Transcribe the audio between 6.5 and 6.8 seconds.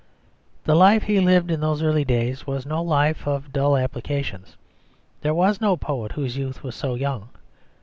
was